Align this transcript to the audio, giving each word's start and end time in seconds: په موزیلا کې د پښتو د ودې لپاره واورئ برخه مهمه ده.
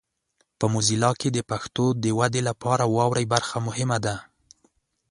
په 0.59 0.65
موزیلا 0.73 1.11
کې 1.19 1.29
د 1.31 1.39
پښتو 1.49 1.85
د 2.03 2.05
ودې 2.19 2.41
لپاره 2.49 2.83
واورئ 2.95 3.25
برخه 3.33 3.57
مهمه 3.67 3.97
ده. 4.05 4.15